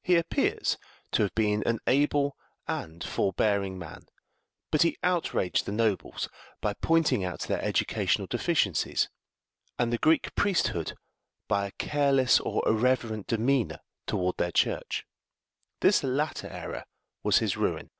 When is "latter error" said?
16.04-16.84